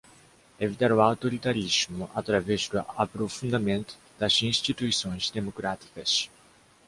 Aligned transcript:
Evitar 0.59 0.91
o 0.91 0.99
autoritarismo 0.99 2.09
através 2.15 2.67
do 2.67 2.79
aprofundamento 2.97 3.95
das 4.17 4.41
instituições 4.41 5.29
democráticas 5.29 6.27